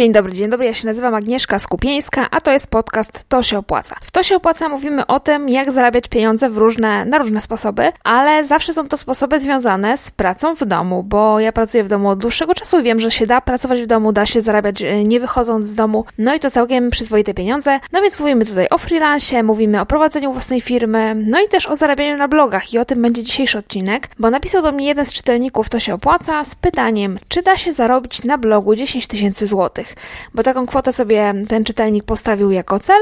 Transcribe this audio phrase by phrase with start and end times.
[0.00, 0.66] Dzień dobry, dzień dobry.
[0.66, 3.96] Ja się nazywam Agnieszka Skupieńska, a to jest podcast To się opłaca.
[4.02, 7.92] W To się opłaca mówimy o tym, jak zarabiać pieniądze w różne, na różne sposoby,
[8.04, 12.08] ale zawsze są to sposoby związane z pracą w domu, bo ja pracuję w domu
[12.08, 15.04] od dłuższego czasu i wiem, że się da pracować w domu, da się zarabiać e,
[15.04, 17.80] nie wychodząc z domu, no i to całkiem przyzwoite pieniądze.
[17.92, 21.76] No więc mówimy tutaj o freelancie, mówimy o prowadzeniu własnej firmy, no i też o
[21.76, 25.12] zarabianiu na blogach i o tym będzie dzisiejszy odcinek, bo napisał do mnie jeden z
[25.12, 29.89] czytelników To się opłaca z pytaniem, czy da się zarobić na blogu 10 tysięcy złotych
[30.34, 33.00] bo taką kwotę sobie ten czytelnik postawił jako cel.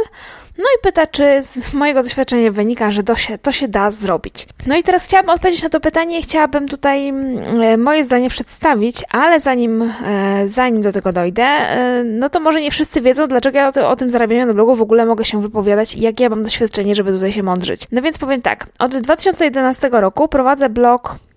[0.58, 4.46] No i pyta, czy z mojego doświadczenia wynika, że to się, to się da zrobić.
[4.66, 9.40] No i teraz chciałabym odpowiedzieć na to pytanie, chciałabym tutaj mm, moje zdanie przedstawić, ale
[9.40, 13.72] zanim, e, zanim do tego dojdę, e, no to może nie wszyscy wiedzą, dlaczego ja
[13.88, 16.94] o, tym zarabianiu na blogu w ogóle mogę się wypowiadać i jakie ja mam doświadczenie,
[16.94, 17.82] żeby tutaj się mądrzyć.
[17.92, 21.27] No więc powiem tak, od 2011 roku prowadzę blog E,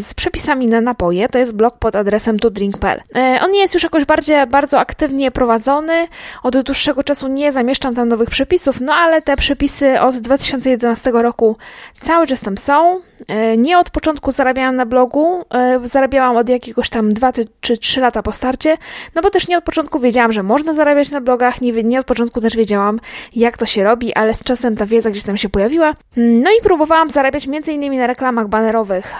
[0.00, 1.28] z przepisami na napoje.
[1.28, 3.02] To jest blog pod adresem tudrink.pl.
[3.14, 6.08] E, on nie jest już jakoś bardziej, bardzo aktywnie prowadzony.
[6.42, 11.56] Od dłuższego czasu nie zamieszczam tam nowych przepisów, no ale te przepisy od 2011 roku
[12.02, 13.00] cały czas tam są.
[13.28, 15.44] E, nie od początku zarabiałam na blogu,
[15.84, 18.76] zarabiałam od jakiegoś tam 2 czy 3 lata po starcie,
[19.14, 22.06] no bo też nie od początku wiedziałam, że można zarabiać na blogach, nie, nie od
[22.06, 23.00] początku też wiedziałam,
[23.36, 25.94] jak to się robi, ale z czasem ta wiedza gdzieś tam się pojawiła.
[26.16, 27.98] No i próbowałam zarabiać m.in.
[27.98, 29.14] na reklamach banerowych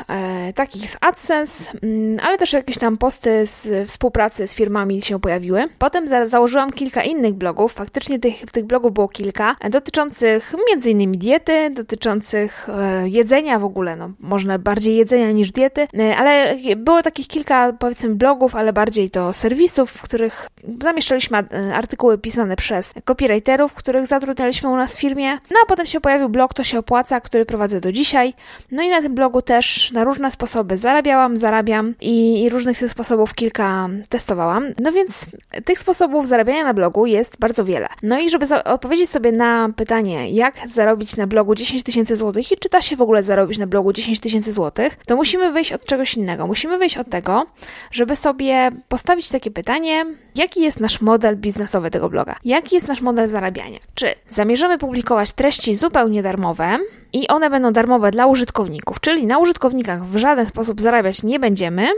[0.54, 5.68] takich z AdSense, mm, ale też jakieś tam posty z współpracy z firmami się pojawiły.
[5.78, 11.12] Potem za założyłam kilka innych blogów, faktycznie tych, tych blogów było kilka, dotyczących m.in.
[11.12, 17.02] diety, dotyczących e, jedzenia w ogóle, no można bardziej jedzenia niż diety, e, ale było
[17.02, 20.48] takich kilka powiedzmy blogów, ale bardziej to serwisów, w których
[20.82, 25.32] zamieszczaliśmy e, artykuły pisane przez copywriterów, których zatrudnialiśmy u nas w firmie.
[25.32, 28.34] No a potem się pojawił blog To się opłaca, który prowadzę do dzisiaj.
[28.70, 32.92] No i na tym blogu też na różne sposoby zarabiałam, zarabiam i, i różnych tych
[32.92, 34.64] sposobów kilka testowałam.
[34.80, 35.26] No więc
[35.64, 37.88] tych sposobów zarabiania na blogu jest bardzo wiele.
[38.02, 42.56] No i żeby odpowiedzieć sobie na pytanie, jak zarobić na blogu 10 tysięcy złotych i
[42.56, 45.84] czy da się w ogóle zarobić na blogu 10 tysięcy złotych, to musimy wyjść od
[45.84, 46.46] czegoś innego.
[46.46, 47.46] Musimy wyjść od tego,
[47.90, 52.36] żeby sobie postawić takie pytanie, jaki jest nasz model biznesowy tego bloga?
[52.44, 53.78] Jaki jest nasz model zarabiania?
[53.94, 56.78] Czy zamierzamy publikować treści zupełnie darmowe,
[57.12, 61.88] i one będą darmowe dla użytkowników, czyli na użytkownikach w żaden sposób zarabiać nie będziemy,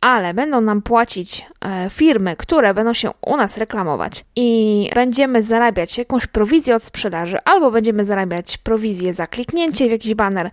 [0.00, 4.24] ale będą nam płacić e, firmy, które będą się u nas reklamować.
[4.36, 10.14] I będziemy zarabiać jakąś prowizję od sprzedaży, albo będziemy zarabiać prowizję za kliknięcie w jakiś
[10.14, 10.50] banner,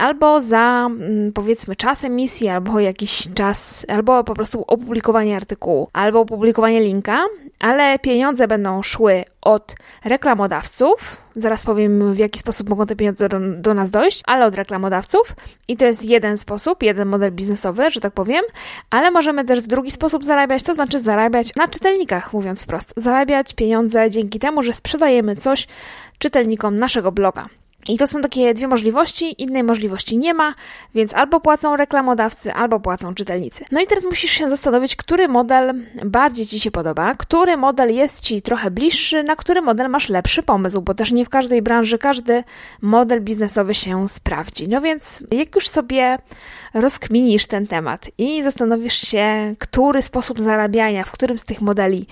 [0.00, 6.20] albo za mm, powiedzmy czas emisji, albo jakiś czas, albo po prostu opublikowanie artykułu, albo
[6.20, 7.24] opublikowanie linka,
[7.58, 9.74] ale pieniądze będą szły od
[10.04, 11.16] reklamodawców.
[11.36, 15.32] Zaraz powiem, w jaki sposób mogą te pieniądze do, do, nas dojść, ale od reklamodawców.
[15.68, 18.42] I to jest jeden sposób, jeden model biznesowy, że tak powiem,
[18.90, 22.92] ale możemy też w drugi sposób zarabiać, to znaczy zarabiać na czytelnikach, mówiąc wprost.
[22.96, 25.66] Zarabiać pieniądze dzięki temu, że sprzedajemy coś
[26.18, 27.46] czytelnikom naszego bloga.
[27.88, 30.54] I to są takie dwie możliwości, innej możliwości nie ma,
[30.94, 33.64] więc albo płacą reklamodawcy, albo płacą czytelnicy.
[33.72, 35.74] No i teraz musisz się zastanowić, który model
[36.04, 40.42] bardziej Ci się podoba, który model jest Ci trochę bliższy, na który model masz lepszy
[40.42, 42.44] pomysł, bo też nie w każdej branży każdy
[42.80, 44.68] model biznesowy się sprawdzi.
[44.68, 46.18] No więc jak już sobie
[46.74, 52.06] rozkminisz ten temat i zastanowisz się, który sposób zarabiania, w którym z tych modeli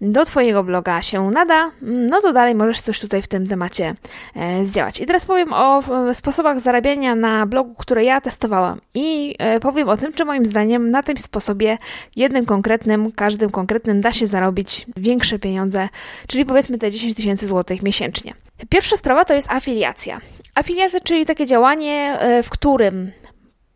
[0.00, 3.94] do Twojego bloga się nada, no to dalej możesz coś tutaj w tym temacie
[4.36, 5.00] e, zdziałać.
[5.00, 5.82] I teraz powiem o
[6.12, 10.90] sposobach zarabiania na blogu, które ja testowałam i e, powiem o tym, czy moim zdaniem
[10.90, 11.78] na tym sposobie
[12.16, 15.88] jednym konkretnym, każdym konkretnym da się zarobić większe pieniądze,
[16.26, 18.34] czyli powiedzmy te 10 tysięcy złotych miesięcznie.
[18.68, 20.20] Pierwsza sprawa to jest afiliacja.
[20.54, 23.12] Afiliacja, czyli takie działanie, e, w którym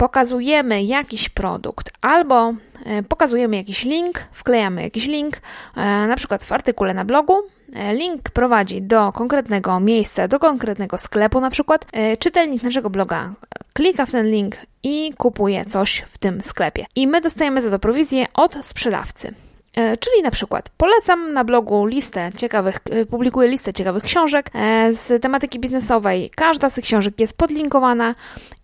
[0.02, 2.54] pokazujemy jakiś produkt albo
[2.84, 7.34] e, pokazujemy jakiś link, wklejamy jakiś link, e, na przykład w artykule na blogu.
[7.74, 11.86] E, link prowadzi do konkretnego miejsca, do konkretnego sklepu, na przykład.
[12.18, 13.34] Czytelnik naszego bloga
[13.72, 16.86] klika w ten link i kupuje coś w tym sklepie.
[16.96, 19.34] I my dostajemy za to prowizję od sprzedawcy.
[19.76, 24.92] E, czyli na przykład polecam na blogu listę ciekawych, e, publikuję listę ciekawych książek e,
[24.92, 26.30] z tematyki biznesowej.
[26.30, 28.14] Każda z tych książek jest podlinkowana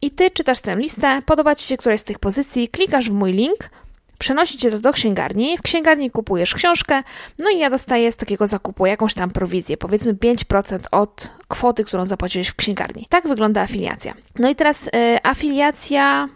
[0.03, 3.33] i ty czytasz tę listę, podoba ci się któraś z tych pozycji, klikasz w mój
[3.33, 3.71] link,
[4.19, 7.03] przenosi cię to do księgarni, w księgarni kupujesz książkę,
[7.39, 12.05] no i ja dostaję z takiego zakupu jakąś tam prowizję, powiedzmy 5% od kwoty, którą
[12.05, 13.07] zapłaciłeś w księgarni.
[13.09, 14.15] Tak wygląda afiliacja.
[14.39, 14.91] No i teraz y,
[15.23, 16.29] afiliacja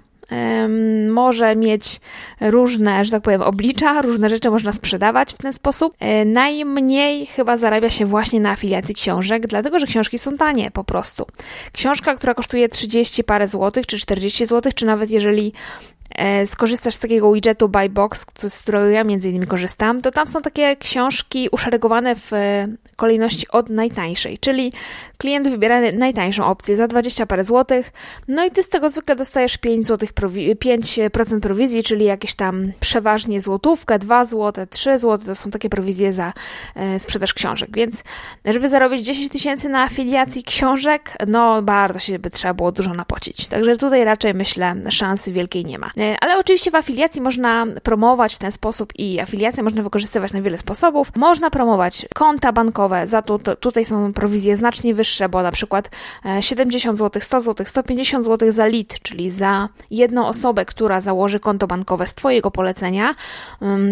[1.11, 2.00] może mieć
[2.40, 5.94] różne, że tak powiem, oblicza, różne rzeczy można sprzedawać w ten sposób.
[6.00, 10.84] E, najmniej chyba zarabia się właśnie na afiliacji książek, dlatego że książki są tanie po
[10.84, 11.26] prostu.
[11.73, 15.52] Książka, która kosztuje 30 parę złotych, czy 40 złotych, czy nawet jeżeli
[16.47, 20.41] skorzystasz z takiego widgetu Buy Box, z którego ja między innymi korzystam, to tam są
[20.41, 24.73] takie książki uszeregowane w e, kolejności od najtańszej, czyli
[25.19, 27.93] klient wybiera najtańszą opcję za 20 parę złotych,
[28.29, 32.73] no i ty z tego zwykle dostajesz 5 złotych prowi 5% prowizji, czyli jakieś tam
[32.81, 36.32] przeważnie złotówkę, 2 złote, 3 złote, to są takie prowizje za
[36.75, 38.05] e, sprzedaż książek, więc
[38.44, 43.49] żeby zarobić 10 tysięcy na afiliacji książek, no bardzo się by trzeba było dużo napocić,
[43.49, 45.91] także tutaj raczej myślę szansy wielkiej nie ma.
[46.02, 50.43] E, ale oczywiście w afiliacji można promować w ten sposób i afiliację można wykorzystywać na
[50.43, 51.16] wiele sposobów.
[51.16, 55.90] Można promować konta bankowe, za to, tutaj są prowizje znacznie wyższe, bo na przykład
[56.40, 61.66] 70 zł, 100 zł, 150 zł za lit, czyli za jedną osobę, która założy konto
[61.66, 63.14] bankowe z Twojego polecenia.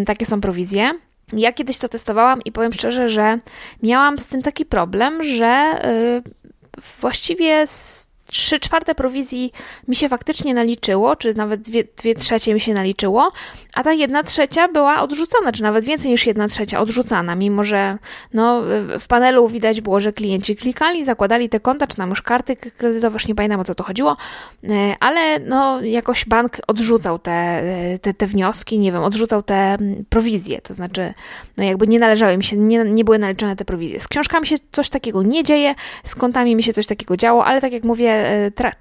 [0.05, 0.93] Takie są prowizje.
[1.33, 3.37] Ja kiedyś to testowałam i powiem szczerze, że
[3.83, 9.51] miałam z tym taki problem, że y, właściwie z 3 czwarte prowizji
[9.87, 13.31] mi się faktycznie naliczyło, czy nawet 2, 2 trzecie mi się naliczyło,
[13.73, 17.97] a ta 1 trzecia była odrzucona, czy nawet więcej niż 1 trzecia odrzucana, mimo że
[18.33, 18.61] no,
[18.99, 23.13] w panelu widać było, że klienci klikali, zakładali te konta, czy tam już karty kredytowe,
[23.13, 24.17] już nie pamiętam o co to chodziło,
[24.63, 27.63] e, ale no, jakoś bank odrzucał te,
[28.01, 31.13] te, te wnioski, nie wiem, odrzucał te mm, prowizje, to znaczy
[31.57, 33.99] no jakby nie należały mi się, nie, nie były naliczone te prowizje.
[33.99, 35.75] Z książkami się coś takiego nie dzieje,
[36.05, 38.20] z kontami mi się coś takiego działo, ale tak jak mówię, E,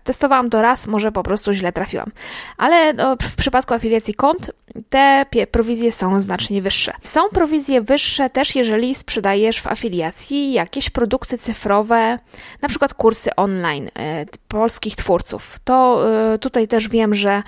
[0.04, 2.10] testowałam to raz, może po prostu źle trafiłam.
[2.56, 4.50] Ale no, w przypadku afiliacji kont
[4.90, 6.92] te prowizje są znacznie wyższe.
[7.04, 12.18] Są prowizje wyższe też, jeżeli sprzedajesz w afiliacji jakieś produkty cyfrowe,
[12.62, 15.58] na przykład kursy online e, polskich twórców.
[15.64, 17.42] To e, tutaj też wiem, że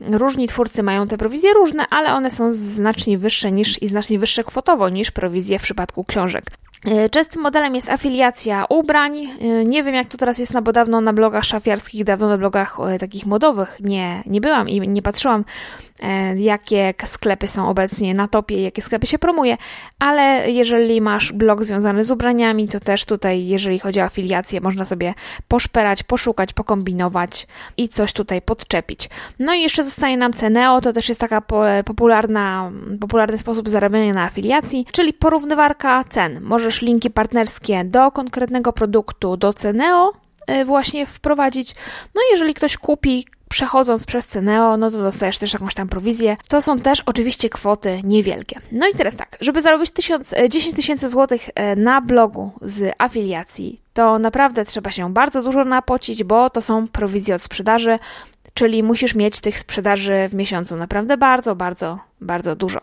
[0.00, 4.44] Różni twórcy mają te prowizje różne, ale one są znacznie wyższe niż i znacznie wyższe
[4.44, 6.44] kwotowo niż prowizje w przypadku książek.
[6.86, 9.18] E, częstym modelem jest afiliacja ubrań.
[9.18, 12.38] E, nie wiem, jak to teraz jest, na, bo dawno na blogach szafiarskich, dawno na
[12.38, 15.44] blogach e, takich modowych nie, nie byłam i nie patrzyłam,
[16.36, 19.56] jakie sklepy są obecnie na topie, jakie sklepy się promuje,
[19.98, 24.84] ale jeżeli masz blog związany z ubraniami, to też tutaj, jeżeli chodzi o afiliację, można
[24.84, 25.14] sobie
[25.48, 27.46] poszperać, poszukać, pokombinować
[27.76, 29.10] i coś tutaj podczepić.
[29.38, 31.42] No i jeszcze zostaje nam Ceneo, to też jest taka
[31.84, 36.40] popularna, popularny sposób zarabiania na afiliacji, czyli porównywarka cen.
[36.42, 40.12] Możesz linki partnerskie do konkretnego produktu, do Ceneo
[40.50, 41.74] y, właśnie wprowadzić.
[42.14, 46.36] No jeżeli ktoś kupi przechodząc przez Ceneo, no to dostajesz też jakąś tam prowizję.
[46.48, 48.60] To są też oczywiście kwoty niewielkie.
[48.72, 52.94] No i teraz tak, żeby zarobić 1000, 10 y, tysięcy złotych y, na blogu z
[52.98, 57.98] afiliacji, to naprawdę trzeba się bardzo dużo napocić, bo to są prowizje od sprzedaży,
[58.54, 62.80] czyli musisz mieć tych sprzedaży w miesiącu naprawdę bardzo, bardzo, bardzo dużo.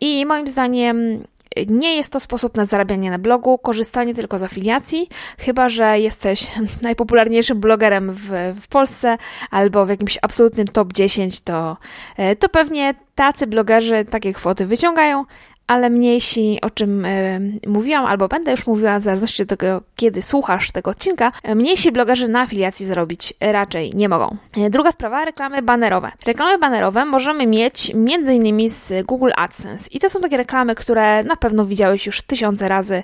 [0.00, 1.24] I moim zdaniem
[1.68, 5.08] nie jest to sposób na zarabianie na blogu, korzystanie tylko z afiliacji,
[5.38, 6.46] chyba że jesteś
[6.82, 8.28] najpopularniejszym blogerem w,
[8.60, 9.18] w Polsce
[9.50, 11.76] albo w jakimś absolutnym top 10, to,
[12.16, 15.24] e, to pewnie tacy blogerzy takie kwoty wyciągają,
[15.66, 20.22] ale mniejsi, o czym y, mówiłam, albo będę już mówiła, w zależności od tego, kiedy
[20.22, 24.36] słuchasz tego odcinka, e, mniejsi blogerzy na afiliacji zarobić raczej nie mogą.
[24.56, 26.12] E, druga sprawa, reklamy banerowe.
[26.26, 28.68] Reklamy banerowe możemy mieć m.in.
[28.68, 33.02] z Google AdSense i to są takie reklamy, które na pewno widziałeś już tysiące razy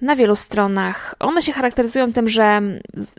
[0.00, 1.14] na wielu stronach.
[1.18, 2.62] One się charakteryzują tym, że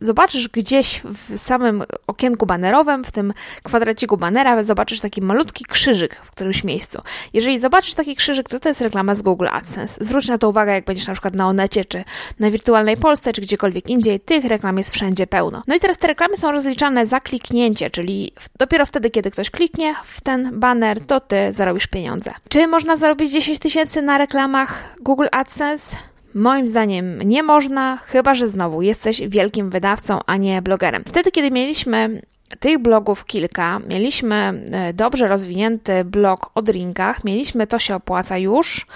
[0.01, 3.33] zobaczysz gdzieś w samym okienku banerowym, w tym
[3.63, 7.01] kwadraciku banera, zobaczysz taki malutki krzyżyk w którymś miejscu.
[7.33, 10.05] Jeżeli zobaczysz taki krzyżyk, to to jest reklama z Google AdSense.
[10.05, 12.03] Zwróć na to uwagę, jak będziesz na przykład na Onecie, czy
[12.39, 15.63] na Wirtualnej Polsce, czy gdziekolwiek indziej, tych reklam jest wszędzie pełno.
[15.67, 19.95] No i teraz te reklamy są rozliczane za kliknięcie, czyli dopiero wtedy, kiedy ktoś kliknie
[20.03, 22.31] w ten banner, to ty zarobisz pieniądze.
[22.49, 25.95] Czy można zarobić 10 tysięcy na reklamach Google AdSense?
[26.33, 31.03] Moim zdaniem nie można, chyba że znowu jesteś wielkim wydawcą, a nie blogerem.
[31.07, 32.21] Wtedy, kiedy mieliśmy
[32.59, 33.79] tych blogów kilka.
[33.79, 34.35] Mieliśmy
[34.71, 38.87] e, dobrze rozwinięty blog o drinkach, mieliśmy To się opłaca już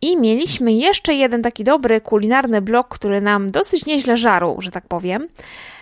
[0.00, 4.86] i mieliśmy jeszcze jeden taki dobry kulinarny blog, który nam dosyć nieźle żarł, że tak
[4.88, 5.28] powiem.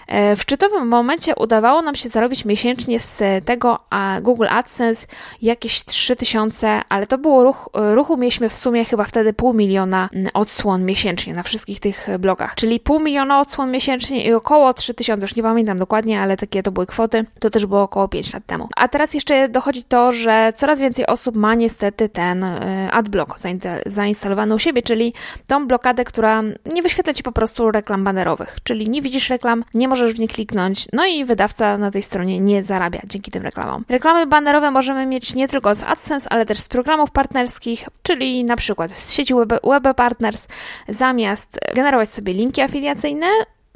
[0.06, 3.78] E, w szczytowym momencie udawało nam się zarobić miesięcznie z tego
[4.23, 5.06] Google AdSense
[5.42, 10.84] jakieś 3000, ale to było ruch, ruchu mieliśmy w sumie chyba wtedy pół miliona odsłon
[10.84, 15.42] miesięcznie na wszystkich tych blogach, czyli pół miliona odsłon miesięcznie i około 3000, już nie
[15.42, 18.68] pamiętam dokładnie, ale takie to były kwoty, to też było około 5 lat temu.
[18.76, 23.38] A teraz jeszcze dochodzi to, że coraz więcej osób ma niestety ten e, adblock
[23.87, 25.12] zainstalowany u siebie, czyli
[25.46, 26.42] tą blokadę, która
[26.75, 30.87] nie wyświetla Ci po prostu reklam banerowych, czyli nie widzisz reklam, nie w nie kliknąć,
[30.93, 33.85] no i wydawca na tej stronie nie zarabia dzięki tym reklamom.
[33.89, 38.57] Reklamy banerowe możemy mieć nie tylko z AdSense, ale też z programów partnerskich, czyli na
[38.57, 40.47] przykład z sieci Web, Web Partners,
[40.89, 43.27] zamiast generować sobie linki afiliacyjne,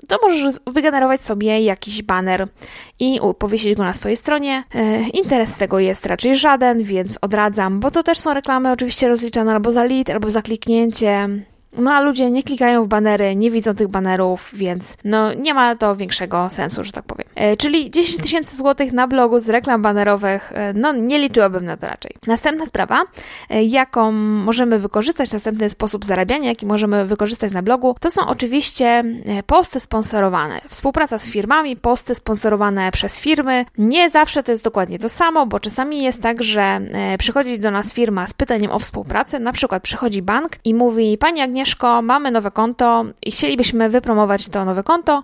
[0.09, 2.49] to możesz wygenerować sobie jakiś banner
[2.99, 4.65] i powiesić go na swojej stronie.
[4.75, 9.53] E, interes tego jest raczej żaden, więc odradzam, bo to też są reklamy oczywiście rozliczane
[9.53, 11.29] albo za lead, albo za kliknięcie.
[11.77, 15.77] No a ludzie nie klikają w banery, nie widzą tych banerów, więc no nie ma
[15.77, 17.29] to większego sensu, że tak powiem.
[17.35, 21.77] E, czyli 10 tysięcy złotych na blogu z reklam banerowych, e, no nie liczyłabym na
[21.77, 22.11] to raczej.
[22.27, 23.05] Następna sprawa,
[23.51, 28.87] e, jaką możemy wykorzystać, następny sposób zarabiania, jaki możemy wykorzystać na blogu, to są oczywiście
[28.87, 30.61] e, posty sponsorowane.
[30.69, 33.65] Współpraca z firmami, posty sponsorowane przez firmy.
[33.79, 37.71] Nie zawsze to jest dokładnie to samo, bo czasami jest tak, że e, przychodzi do
[37.71, 42.31] nas firma z pytaniem o współpracę, na przykład przychodzi bank i mówi, Pani Agnieszko, mamy
[42.31, 45.23] nowe konto i chcielibyśmy wypromować to nowe konto.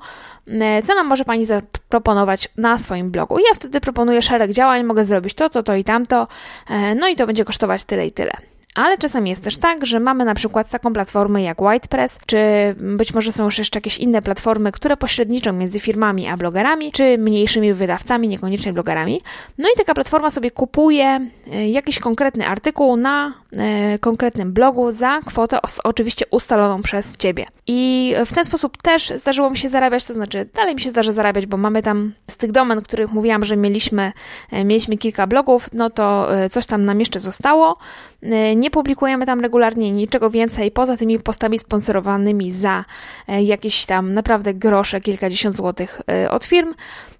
[0.48, 3.38] E, co nam może Pani zaproponować na swoim blogu?
[3.38, 6.28] I ja wtedy proponuję szereg działań, mogę zrobić to, to, to i tamto,
[6.68, 8.32] e, no i to będzie kosztować tyle i tyle.
[8.74, 12.38] Ale czasami jest też tak, że mamy na przykład taką platformę jak WhitePress, czy
[12.76, 17.18] być może są już jeszcze jakieś inne platformy, które pośredniczą między firmami a blogerami, czy
[17.18, 19.20] mniejszymi wydawcami, niekoniecznie blogerami.
[19.58, 25.20] No i taka platforma sobie kupuje e, jakiś konkretny artykuł na e, konkretnym blogu za
[25.26, 27.46] kwotę oczywiście ustaloną przez Ciebie.
[27.66, 31.12] I w ten sposób też zdarzyło mi się zarabiać, to znaczy dalej mi się zdarza
[31.12, 34.12] zarabiać, bo mamy tam z tych domen, których mówiłam, że mieliśmy,
[34.50, 37.78] e, mieliśmy kilka blogów, no to coś tam nam jeszcze zostało.
[38.56, 42.84] Nie publikujemy tam regularnie niczego więcej poza tymi postami sponsorowanymi za
[43.28, 46.74] e, jakieś tam naprawdę grosze, kilkadziesiąt złotych e, od firm.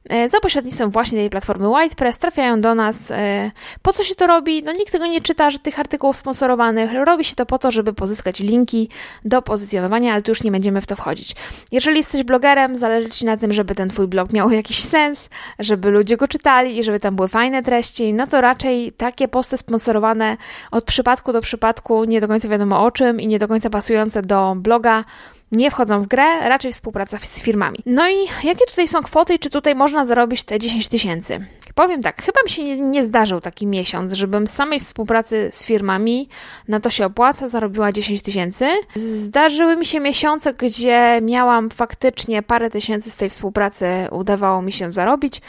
[0.09, 3.11] E, za pośrednictwem właśnie tej platformy WhitePress trafiają do nas.
[3.11, 3.51] E,
[3.83, 4.63] po co się to robi?
[4.63, 6.91] No nikt tego nie czyta, że tych artykułów sponsorowanych.
[7.05, 8.89] Robi się to po to, żeby pozyskać linki
[9.25, 11.37] do pozycjonowania, ale tu już nie będziemy w to wchodzić.
[11.73, 15.91] Jeżeli jesteś blogerem, zależy Ci na tym, żeby ten Twój blog miał jakiś sens, żeby
[15.91, 20.37] ludzie go czytali i żeby tam były fajne treści, no to raczej takie posty sponsorowane
[20.71, 24.23] od przypadku do przypadku, nie do końca wiadomo o czym i nie do końca pasujące
[24.23, 25.05] do bloga,
[25.53, 27.79] nie wchodzą w grę, raczej współpraca z firmami.
[27.87, 31.47] No i jakie tutaj są kwoty i czy tutaj można zarobić te 10 tysięcy?
[31.75, 35.67] Powiem tak, chyba mi się nie, nie zdarzył taki miesiąc, żebym z samej współpracy z
[35.67, 36.29] firmami,
[36.69, 38.67] na to się opłaca, zarobiła 10 tysięcy.
[38.95, 44.93] Zdarzyły mi się miesiące, gdzie miałam faktycznie parę tysięcy z tej współpracy, udawało mi się
[44.93, 45.41] zarobić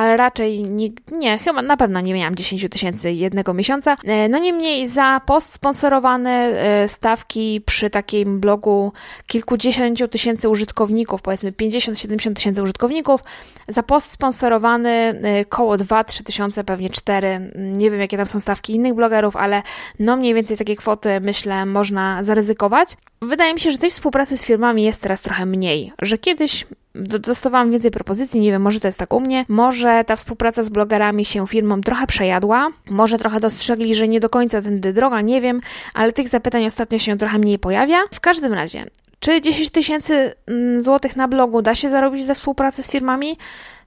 [0.00, 3.96] ale raczej nie, nie, chyba na pewno nie miałam 10 tysięcy jednego miesiąca.
[4.04, 8.92] E, no niemniej za post sponsorowane e, stawki przy takim blogu
[9.26, 13.20] kilkudziesięciu tysięcy użytkowników, powiedzmy 50-70 tysięcy użytkowników,
[13.68, 17.52] za post sponsorowany e, koło 2-3 tysiące, pewnie 4.
[17.54, 19.62] Nie wiem, jakie tam są stawki innych blogerów, ale
[19.98, 22.96] no mniej więcej takie kwoty myślę można zaryzykować.
[23.22, 27.70] Wydaje mi się, że tej współpracy z firmami jest teraz trochę mniej, że kiedyś dostawałam
[27.70, 31.24] więcej propozycji, nie wiem, może to jest tak u mnie, może ta współpraca z blogerami
[31.24, 35.60] się firmom trochę przejadła, może trochę dostrzegli, że nie do końca tędy droga, nie wiem,
[35.94, 37.98] ale tych zapytań ostatnio się trochę mniej pojawia.
[38.12, 38.86] W każdym razie,
[39.20, 43.38] czy 10 tysięcy mm, złotych na blogu da się zarobić za współpracę z firmami?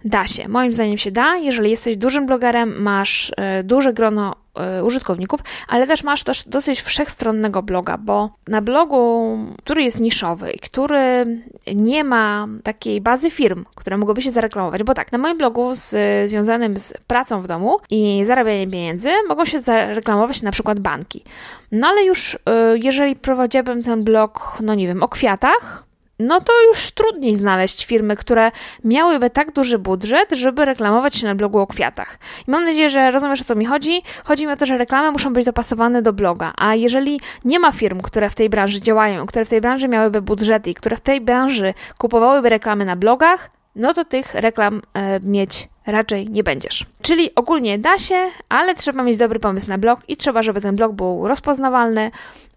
[0.05, 0.47] Da się.
[0.47, 1.35] Moim zdaniem się da.
[1.35, 4.35] Jeżeli jesteś dużym blogerem, masz y, duże grono
[4.79, 10.51] y, użytkowników, ale też masz też dosyć wszechstronnego bloga, bo na blogu, który jest niszowy
[10.51, 11.25] i który
[11.73, 15.95] nie ma takiej bazy firm, które mogłyby się zareklamować, bo tak, na moim blogu z,
[16.29, 21.23] związanym z pracą w domu i zarabianiem pieniędzy mogą się zareklamować na przykład banki.
[21.71, 22.39] No ale już y,
[22.75, 25.83] jeżeli prowadziłabym ten blog, no nie wiem, o kwiatach,
[26.19, 28.51] no to już trudniej znaleźć firmy, które
[28.83, 32.19] miałyby tak duży budżet, żeby reklamować się na blogu o kwiatach.
[32.47, 34.01] I mam nadzieję, że rozumiesz o co mi chodzi.
[34.23, 37.71] Chodzi mi o to, że reklamy muszą być dopasowane do bloga, a jeżeli nie ma
[37.71, 41.01] firm, które w tej branży działają, które w tej branży miałyby budżety i które w
[41.01, 46.85] tej branży kupowałyby reklamy na blogach, no to tych reklam e, mieć raczej nie będziesz.
[47.01, 48.15] Czyli ogólnie da się,
[48.49, 52.11] ale trzeba mieć dobry pomysł na blog i trzeba, żeby ten blog był rozpoznawalny,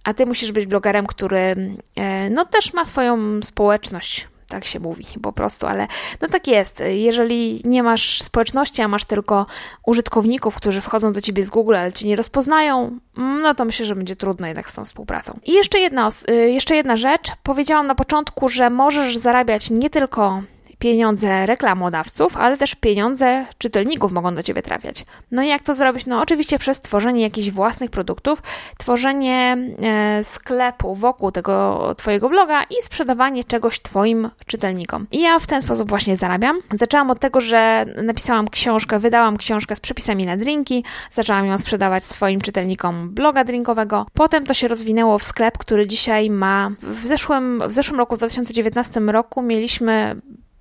[0.07, 1.55] a ty musisz być blogerem, który
[1.97, 4.29] e, no też ma swoją społeczność.
[4.49, 5.87] Tak się mówi po prostu, ale
[6.21, 6.83] no tak jest.
[6.89, 9.47] Jeżeli nie masz społeczności, a masz tylko
[9.87, 13.97] użytkowników, którzy wchodzą do ciebie z Google, ale cię nie rozpoznają, no to myślę, że
[13.97, 15.39] będzie trudno jednak z tą współpracą.
[15.45, 17.29] I jeszcze jedna, e, jeszcze jedna rzecz.
[17.43, 20.43] Powiedziałam na początku, że możesz zarabiać nie tylko
[20.79, 25.05] pieniądze reklamodawców, ale też pieniądze czytelników mogą do Ciebie trafiać.
[25.31, 26.07] No i jak to zrobić?
[26.07, 28.43] No oczywiście przez tworzenie jakichś własnych produktów,
[28.79, 35.07] tworzenie e, sklepu wokół tego Twojego bloga i sprzedawanie czegoś Twoim czytelnikom.
[35.13, 36.61] I ja w ten sposób właśnie zarabiam.
[36.81, 42.05] Zaczęłam od tego, że napisałam książkę, wydałam książkę z przepisami na drinki, zaczęłam ją sprzedawać
[42.05, 44.07] swoim czytelnikom bloga drinkowego.
[44.15, 48.19] Potem to się rozwinęło w sklep, który dzisiaj ma w zeszłym, w zeszłym roku, w
[48.19, 50.17] 2019 roku mieliśmy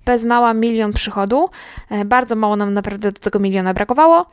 [0.06, 1.48] bez mała milion przychodu.
[1.90, 4.26] E, bardzo mało nam naprawdę do tego miliona brakowało.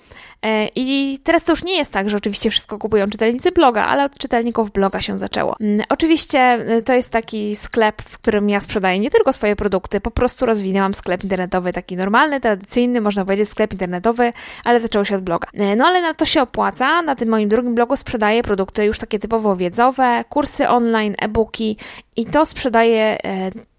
[0.44, 4.06] E, I teraz to już nie jest tak, że oczywiście wszystko kupują czytelnicy bloga, ale
[4.06, 5.56] od czytelników bloga się zaczęło.
[5.60, 10.02] Mm, oczywiście e, to jest taki sklep, w którym ja sprzedaję nie tylko swoje produkty,
[10.02, 15.16] po prostu rozwinęłam sklep internetowy, taki normalny, tradycyjny, można powiedzieć sklep internetowy, ale zaczęło się
[15.16, 15.50] od bloga.
[15.78, 17.02] No ale na to się opłaca.
[17.02, 21.78] Na tym moim drugim blogu sprzedaję produkty już takie typowo wiedzowe, kursy online, e-booki
[22.16, 23.18] i to sprzedaję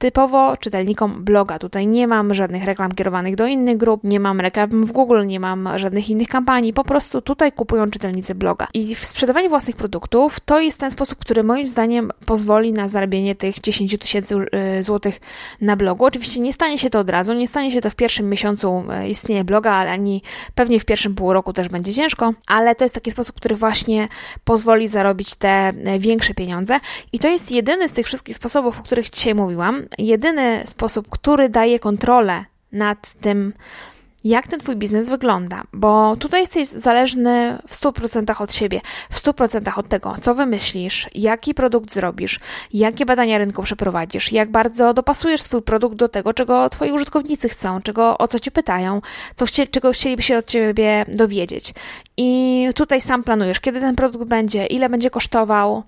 [0.04, 1.58] typowo czytelnikom bloga.
[1.58, 5.40] Tutaj nie mam żadnych reklam kierowanych do innych grup, nie mam reklam w Google, nie
[5.40, 8.68] mam żadnych innych kampanii, po prostu tutaj kupują czytelnicy bloga.
[8.74, 13.34] I w sprzedawaniu własnych produktów to jest ten sposób, który moim zdaniem pozwoli na zarabienie
[13.34, 14.36] tych 10 tysięcy
[14.78, 15.20] y, złotych
[15.60, 16.04] na blogu.
[16.04, 19.08] Oczywiście nie stanie się to od razu, nie stanie się to w pierwszym miesiącu y,
[19.08, 20.22] istnienia bloga, ale ani
[20.54, 24.08] pewnie w pierwszym pół roku też będzie ciężko, ale to jest taki sposób, który właśnie
[24.44, 26.80] pozwoli zarobić te większe pieniądze.
[27.12, 31.48] I to jest jedyny z tych wszystkich sposobów, o których dzisiaj mówiłam, jedyny sposób, który
[31.48, 33.52] daje kontrolę nad tym,
[34.24, 39.78] jak ten Twój biznes wygląda, bo tutaj jesteś zależny w 100% od siebie, w 100%
[39.78, 42.40] od tego, co wymyślisz, jaki produkt zrobisz,
[42.72, 47.80] jakie badania rynku przeprowadzisz, jak bardzo dopasujesz swój produkt do tego, czego Twoi użytkownicy chcą,
[47.82, 48.98] czego, o co Cię pytają,
[49.36, 51.74] co chcie, czego chcieliby się od Ciebie dowiedzieć.
[52.16, 55.82] I tutaj sam planujesz, kiedy ten produkt będzie, ile będzie kosztował,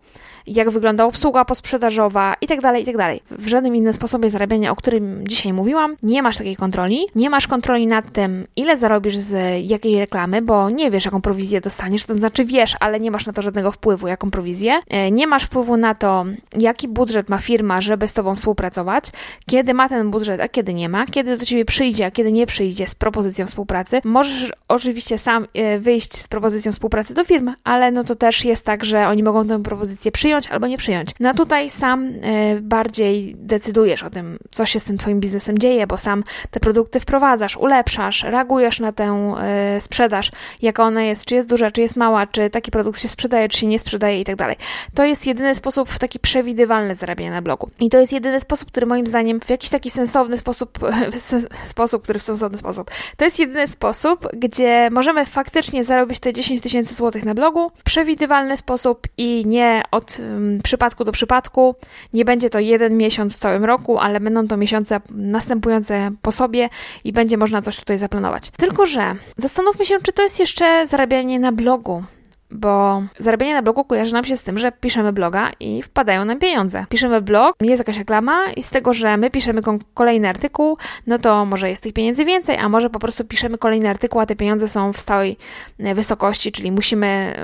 [0.47, 2.99] jak wygląda obsługa posprzedażowa itd., tak itd.
[2.99, 7.07] Tak w żadnym innym sposobie zarabiania, o którym dzisiaj mówiłam, nie masz takiej kontroli.
[7.15, 11.61] Nie masz kontroli nad tym, ile zarobisz z jakiej reklamy, bo nie wiesz, jaką prowizję
[11.61, 14.81] dostaniesz, to znaczy wiesz, ale nie masz na to żadnego wpływu, jaką prowizję.
[14.89, 16.25] E, nie masz wpływu na to,
[16.59, 19.05] jaki budżet ma firma, żeby z tobą współpracować,
[19.47, 22.47] kiedy ma ten budżet, a kiedy nie ma, kiedy do ciebie przyjdzie, a kiedy nie
[22.47, 24.01] przyjdzie z propozycją współpracy.
[24.05, 25.79] Możesz oczywiście sam e,
[26.23, 29.63] z propozycją współpracy do firmy, ale no to też jest tak, że oni mogą tę
[29.63, 31.11] propozycję przyjąć albo nie przyjąć.
[31.21, 35.87] No tutaj sam y, bardziej decydujesz o tym, co się z tym Twoim biznesem dzieje,
[35.87, 39.35] bo sam te produkty wprowadzasz, ulepszasz, reagujesz na tę
[39.77, 40.31] y, sprzedaż,
[40.63, 43.59] jaka ona jest, czy jest duża, czy jest mała, czy taki produkt się sprzedaje, czy
[43.59, 44.57] się nie sprzedaje i tak dalej.
[44.95, 47.71] To jest jedyny sposób taki przewidywalny zarabiania na blogu.
[47.81, 50.79] I to jest jedyny sposób, który moim zdaniem w jakiś taki sensowny sposób,
[51.67, 56.61] sposób, który w sensowny sposób, to jest jedyny sposób, gdzie możemy faktycznie zarobić te 10
[56.61, 60.19] tysięcy złotych na blogu, przewidywalny sposób i nie od
[60.63, 61.75] przypadku do przypadku.
[62.13, 66.69] Nie będzie to jeden miesiąc w całym roku, ale będą to miesiące następujące po sobie
[67.05, 68.51] i będzie można coś tutaj zaplanować.
[68.51, 72.05] Tylko, że zastanówmy się, czy to jest jeszcze zarabianie na blogu
[72.51, 76.39] bo zarabianie na blogu kojarzy nam się z tym, że piszemy bloga i wpadają nam
[76.39, 76.87] pieniądze.
[76.89, 79.61] Piszemy blog, jest jakaś reklama i z tego, że my piszemy
[79.95, 83.89] kolejny artykuł, no to może jest tych pieniędzy więcej, a może po prostu piszemy kolejny
[83.89, 85.37] artykuł, a te pieniądze są w stałej
[85.79, 87.37] e, wysokości, czyli musimy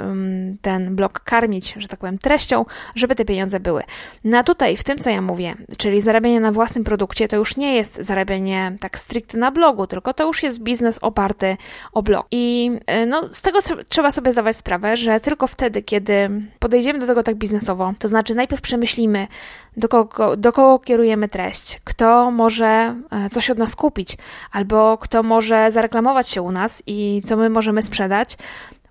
[0.62, 3.82] ten blog karmić, że tak powiem, treścią, żeby te pieniądze były.
[4.24, 7.56] No a tutaj, w tym co ja mówię, czyli zarabianie na własnym produkcie, to już
[7.56, 11.56] nie jest zarabianie tak stricte na blogu, tylko to już jest biznes oparty
[11.92, 12.26] o blog.
[12.30, 17.06] I e, no, z tego trzeba sobie zdawać sprawę, że tylko wtedy, kiedy podejdziemy do
[17.06, 19.28] tego tak biznesowo, to znaczy najpierw przemyślimy,
[19.76, 24.16] do kogo, do kogo kierujemy treść, kto może e, coś od nas kupić,
[24.52, 28.36] albo kto może zareklamować się u nas i co my możemy sprzedać,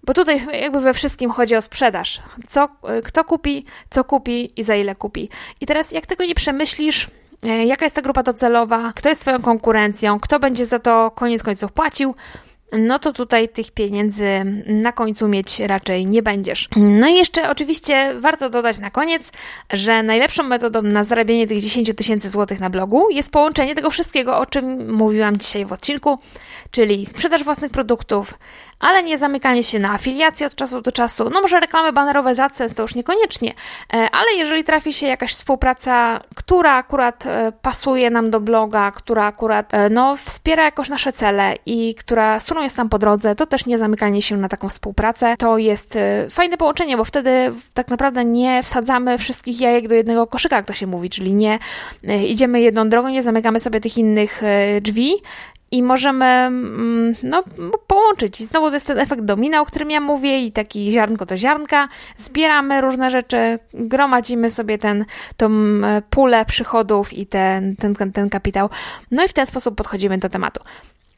[0.04, 2.22] bo tutaj jakby we wszystkim chodzi o sprzedaż.
[2.48, 5.30] Co, e, kto kupi, co kupi i za ile kupi.
[5.62, 7.08] I teraz jak tego nie przemyślisz,
[7.44, 11.44] e, jaka jest ta grupa docelowa, kto jest Twoją konkurencją, kto będzie za to koniec
[11.44, 12.16] końców płacił,
[12.72, 14.26] no to tutaj tych pieniędzy
[14.68, 16.70] na końcu mieć raczej nie będziesz.
[16.76, 19.32] No i jeszcze oczywiście warto dodać na koniec,
[19.74, 24.38] że najlepszą metodą na zarabianie tych 10 tysięcy złotych na blogu jest połączenie tego wszystkiego,
[24.38, 26.20] o czym mówiłam dzisiaj w odcinku,
[26.72, 28.34] czyli sprzedaż własnych produktów,
[28.82, 31.30] ale nie zamykanie się na afiliację od czasu do czasu.
[31.30, 33.54] No może reklamy banerowe za AdSense to już niekoniecznie,
[33.94, 39.26] e, ale jeżeli trafi się jakaś współpraca, która akurat e, pasuje nam do bloga, która
[39.26, 43.36] akurat e, no, wspiera jakoś nasze cele i która, z którą jest tam po drodze,
[43.36, 45.36] to też nie zamykanie się na taką współpracę.
[45.38, 45.98] To jest
[46.30, 50.74] fajne połączenie, bo wtedy tak naprawdę nie wsadzamy wszystkich jajek do jednego koszyka, jak to
[50.74, 51.60] się mówi, czyli nie
[52.28, 54.42] idziemy jedną drogą, nie zamykamy sobie tych innych
[54.82, 55.14] drzwi,
[55.72, 57.44] i możemy mm, no,
[57.88, 58.42] połączyć.
[58.42, 61.38] I znowu to jest ten efekt domina, o którym ja mówię, i taki ziarnko to
[61.38, 61.88] ziarnka.
[62.18, 65.06] Zbieramy różne rzeczy, gromadzimy sobie ten,
[65.38, 65.50] tą
[66.10, 68.70] pulę przychodów i ten, ten, ten kapitał.
[69.12, 70.62] No i w ten sposób podchodzimy do tematu.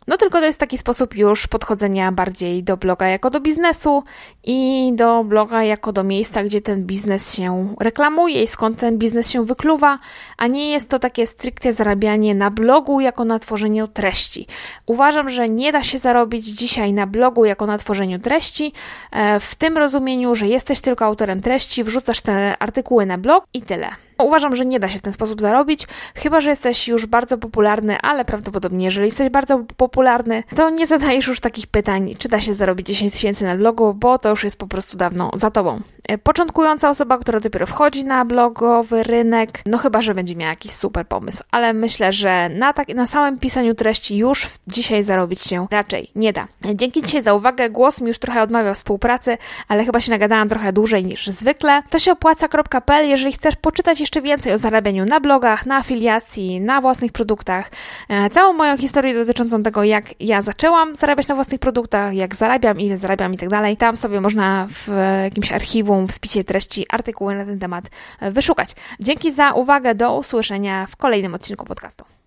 [0.07, 4.03] No tylko to jest taki sposób już podchodzenia bardziej do bloga jako do biznesu
[4.43, 9.29] i do bloga jako do miejsca, gdzie ten biznes się reklamuje i skąd ten biznes
[9.29, 9.99] się wykluwa,
[10.37, 14.47] a nie jest to takie stricte zarabianie na blogu jako na tworzeniu treści.
[14.85, 18.73] Uważam, że nie da się zarobić dzisiaj na blogu jako na tworzeniu treści,
[19.11, 23.61] e, w tym rozumieniu, że jesteś tylko autorem treści, wrzucasz te artykuły na blog i
[23.61, 23.87] tyle.
[24.19, 27.97] Uważam, że nie da się w ten sposób zarobić, chyba że jesteś już bardzo popularny,
[28.01, 32.53] ale prawdopodobnie, jeżeli jesteś bardzo popularny, to nie zadajesz już takich pytań, czy da się
[32.53, 35.81] zarobić 10 tysięcy na blogu, bo to już jest po prostu dawno za tobą.
[36.07, 40.71] E, początkująca osoba, która dopiero wchodzi na blogowy rynek, no chyba, że będzie miała jakiś
[40.71, 45.67] super pomysł, ale myślę, że na, tak, na samym pisaniu treści już dzisiaj zarobić się
[45.71, 46.47] raczej nie da.
[46.75, 47.69] Dzięki dzisiaj za uwagę.
[47.69, 51.83] Głos mi już trochę odmawia współpracy, ale chyba się nagadałam trochę dłużej niż zwykle.
[51.89, 56.81] To się opłaca.pl, jeżeli chcesz poczytać jeszcze więcej o zarabianiu na blogach, na afiliacji, na
[56.81, 57.71] własnych produktach.
[58.09, 62.79] E, całą moją historię dotyczącą tego, jak ja zaczęłam zarabiać na własnych produktach, jak zarabiam,
[62.79, 63.77] ile zarabiam i tak dalej.
[63.77, 64.87] Tam sobie można w
[65.23, 67.85] jakimś archiwum, w spisie treści artykuły na ten temat
[68.21, 68.75] wyszukać.
[68.99, 69.95] Dzięki za uwagę.
[69.95, 72.22] Do usłyszenia w kolejnym odcinku podcastu.